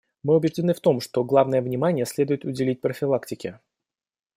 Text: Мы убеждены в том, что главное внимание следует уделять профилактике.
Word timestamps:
Мы 0.23 0.35
убеждены 0.35 0.73
в 0.73 0.79
том, 0.79 0.99
что 0.99 1.23
главное 1.23 1.61
внимание 1.61 2.05
следует 2.07 2.43
уделять 2.43 2.81
профилактике. 2.81 3.59